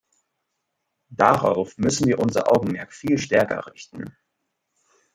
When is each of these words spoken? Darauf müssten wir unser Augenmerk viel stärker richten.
Darauf 1.11 1.77
müssten 1.77 2.07
wir 2.07 2.17
unser 2.17 2.51
Augenmerk 2.51 2.91
viel 2.91 3.19
stärker 3.19 3.67
richten. 3.67 4.17